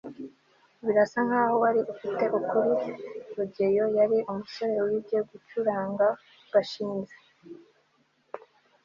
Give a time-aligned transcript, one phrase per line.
[0.85, 2.73] birasa nkaho wari ufite ukuri
[3.35, 6.07] rugeyo yari umusore wibye gucuranga
[6.51, 7.15] gashinzi